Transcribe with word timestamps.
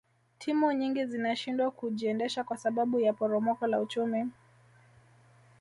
timu 0.39 0.71
nyingi 0.73 1.05
zinashindwa 1.05 1.71
kujiendesha 1.71 2.43
kwa 2.43 2.57
sababu 2.57 2.99
ya 2.99 3.13
poromoko 3.13 3.67
la 3.67 3.81
uchumi 3.81 4.31